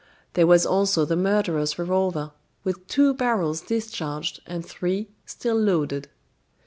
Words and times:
There 0.33 0.47
was 0.47 0.65
also 0.65 1.05
the 1.05 1.15
murderer's 1.15 1.77
revolver, 1.77 2.31
with 2.63 2.87
two 2.87 3.13
barrels 3.13 3.61
discharged 3.61 4.41
and 4.47 4.65
three 4.65 5.09
still 5.27 5.59
loaded. 5.59 6.09